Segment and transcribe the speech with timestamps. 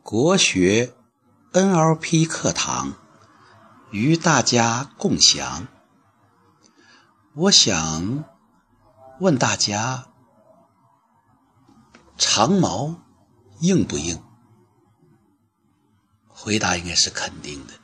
[0.00, 0.94] 国学
[1.52, 2.94] NLP 课堂
[3.90, 5.68] 与大家共享。
[7.34, 8.24] 我想
[9.20, 10.06] 问大家：
[12.16, 12.96] 长矛
[13.60, 14.22] 硬不硬？
[16.26, 17.74] 回答应该是肯定的。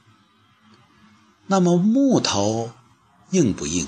[1.47, 2.73] 那么木头
[3.31, 3.87] 硬不硬？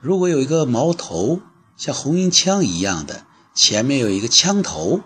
[0.00, 1.42] 如果有一个矛头
[1.76, 5.02] 像红缨枪一样的，前面有一个枪头。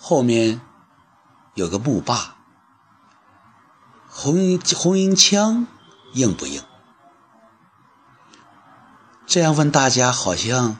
[0.00, 0.60] 后面
[1.54, 2.36] 有个木把，
[4.08, 5.66] 红缨红缨枪
[6.14, 6.62] 硬不硬？
[9.26, 10.78] 这样问大家，好像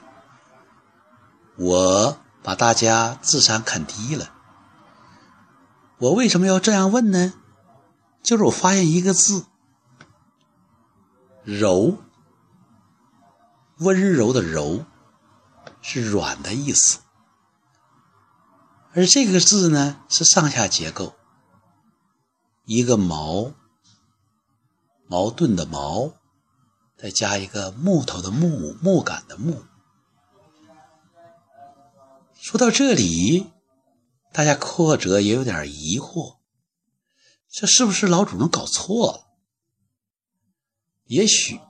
[1.56, 4.30] 我把大家智商看低了。
[5.98, 7.34] 我为什么要这样问呢？
[8.22, 9.46] 就是我发现一个字
[11.44, 11.98] “柔”，
[13.78, 14.86] 温柔的“柔”
[15.82, 17.00] 是软的意思。
[18.94, 21.14] 而这个字呢，是上下结构，
[22.64, 23.52] 一个矛，
[25.06, 26.14] 矛盾的矛，
[26.96, 29.62] 再加一个木头的木，木杆的木。
[32.40, 33.52] 说到这里，
[34.32, 36.38] 大家或者也有点疑惑，
[37.50, 39.26] 这是不是老祖宗搞错了？
[41.04, 41.60] 也许，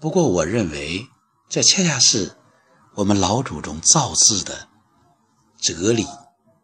[0.00, 1.06] 不过我认为，
[1.48, 2.36] 这恰恰是
[2.94, 4.68] 我们老祖宗造字的。
[5.60, 6.04] 哲理、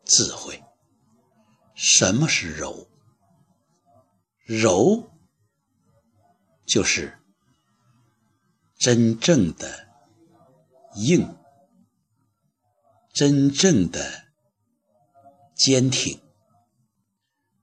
[0.04, 0.62] 智慧，
[1.74, 2.88] 什么是柔？
[4.46, 5.10] 柔
[6.64, 7.18] 就是
[8.78, 9.88] 真正的
[10.96, 11.36] 硬，
[13.12, 14.26] 真正的
[15.56, 16.18] 坚挺。《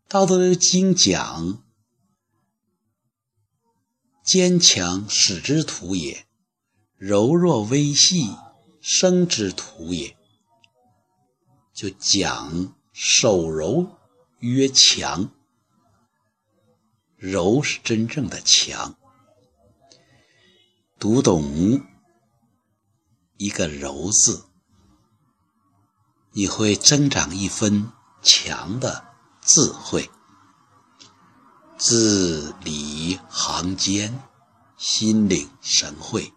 [0.08, 1.64] 道德经》讲
[4.26, 6.28] ：“坚强使之土也，
[6.98, 8.36] 柔弱微细
[8.82, 10.18] 生之土也。”
[11.82, 13.98] 就讲手柔
[14.38, 15.32] 曰强，
[17.16, 18.96] 柔是真正的强。
[21.00, 21.82] 读懂
[23.38, 24.46] 一个柔字，
[26.34, 27.92] 你会增长一分
[28.22, 30.08] 强的智慧，
[31.80, 34.22] 字里行间，
[34.78, 36.32] 心领神会。